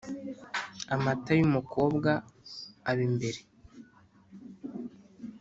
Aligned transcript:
Amata 0.95 1.31
y’umukobwa 1.39 2.11
aba 2.89 3.01
imbere. 3.09 3.39